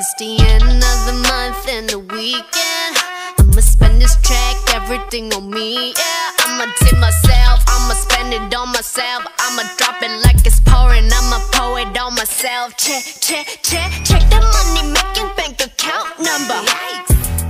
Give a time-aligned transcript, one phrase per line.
[0.00, 2.96] It's the end of the month and the weekend.
[3.38, 5.92] I'ma spend this track, everything on me.
[5.92, 9.28] Yeah, I'ma tip myself, I'ma spend it on myself.
[9.38, 12.78] I'ma drop it like it's pouring, I'ma pour it on myself.
[12.78, 16.64] Check, check, check, check the money making bank account number.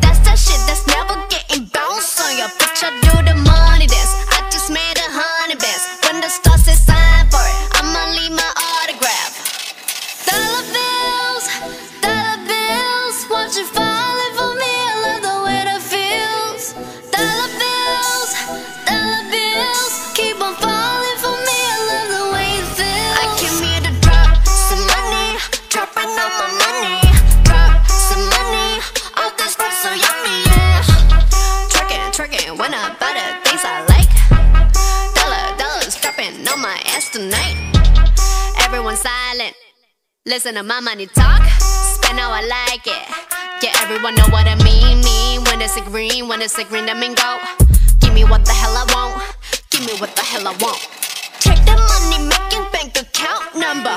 [0.02, 3.09] That's that shit that's never getting bounced on your bitch.
[39.00, 39.56] Silent.
[40.26, 43.04] Listen to my money talk, spend how I like it.
[43.62, 45.00] Yeah, everyone know what I mean.
[45.00, 47.38] Mean when it's a green, when it's a green, I mean go.
[48.00, 49.22] Give me what the hell I want.
[49.70, 50.80] Give me what the hell I want.
[51.40, 53.96] Check the money making bank account number.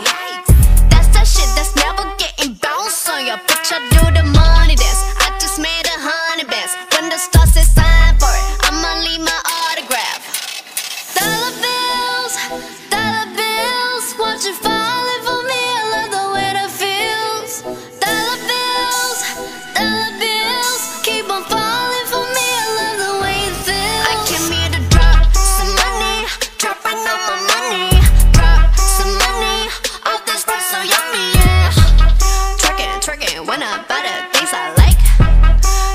[33.45, 34.99] When I buy the things I like.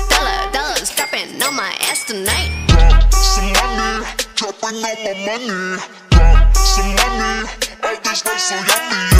[0.09, 2.51] Dollar, dollars dropping on my ass tonight.
[2.67, 5.81] Drop some money, dropping all my money.
[6.09, 7.49] Drop some money,
[7.83, 9.18] all this stuff so yummy,